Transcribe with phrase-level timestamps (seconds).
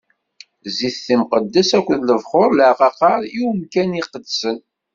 [0.71, 4.57] Zzit timqeddest akked lebxuṛ n leɛqaqer i umkan iqedsen.